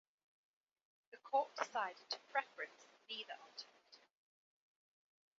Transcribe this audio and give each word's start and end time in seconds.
The 1.11 1.17
Court 1.19 1.55
decided 1.55 2.09
to 2.09 2.17
preference 2.31 2.87
neither 3.07 3.33
alternative. 3.33 4.01